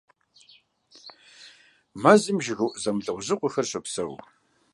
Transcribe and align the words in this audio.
Мэзым 2.01 2.37
жыгыуӀу 2.45 2.77
зэмылӀэужьыгъуэхэр 2.81 3.65
щопсэу. 3.69 4.13